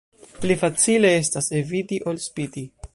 [0.45, 2.69] Pli facile estas eviti ol spiti.